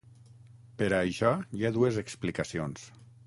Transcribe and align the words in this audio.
Per 0.79 0.87
a 0.87 1.01
això 1.09 1.33
hi 1.59 1.67
ha 1.69 1.73
dues 1.77 2.01
explicacions. 2.05 2.89